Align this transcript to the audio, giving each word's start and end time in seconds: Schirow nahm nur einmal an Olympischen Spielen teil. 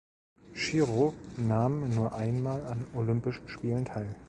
Schirow 0.55 1.13
nahm 1.37 1.93
nur 1.93 2.15
einmal 2.15 2.65
an 2.65 2.87
Olympischen 2.95 3.47
Spielen 3.47 3.85
teil. 3.85 4.15